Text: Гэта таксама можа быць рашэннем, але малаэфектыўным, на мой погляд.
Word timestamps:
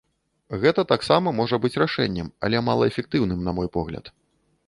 Гэта 0.61 0.85
таксама 0.91 1.33
можа 1.39 1.59
быць 1.65 1.79
рашэннем, 1.83 2.31
але 2.47 2.63
малаэфектыўным, 2.71 3.39
на 3.49 3.57
мой 3.59 3.67
погляд. 3.79 4.13